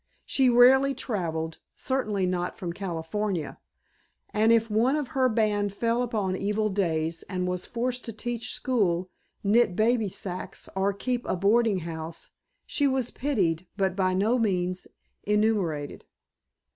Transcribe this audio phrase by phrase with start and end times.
[0.25, 3.59] She rarely travelled, certainly not from California,
[4.31, 8.51] and if one of her band fell upon evil days and was forced to teach
[8.51, 9.11] school,
[9.43, 12.31] knit baby sacques, or keep a boarding house,
[12.65, 14.87] she was pitied but by no means
[15.27, 16.05] emulated.